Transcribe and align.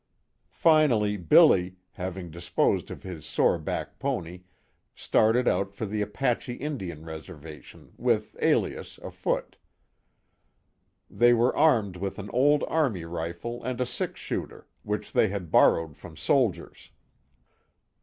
Finally 0.49 1.15
Billy, 1.15 1.75
having 1.91 2.31
disposed 2.31 2.89
of 2.89 3.03
his 3.03 3.23
sore 3.23 3.59
back 3.59 3.99
pony, 3.99 4.41
started 4.95 5.47
out 5.47 5.75
for 5.75 5.85
the 5.85 6.01
Apache 6.01 6.53
Indian 6.55 7.05
Reservation, 7.05 7.93
with 7.97 8.35
"Alias," 8.41 8.97
afoot. 9.03 9.57
They 11.07 11.33
were 11.33 11.55
armed 11.55 11.97
with 11.97 12.17
an 12.17 12.31
old 12.33 12.63
army 12.67 13.05
rifle 13.05 13.63
and 13.63 13.79
a 13.79 13.85
six 13.85 14.19
shooter, 14.19 14.65
which 14.81 15.11
they 15.13 15.27
had 15.27 15.51
borrowed 15.51 15.95
from 15.95 16.17
soldiers. 16.17 16.89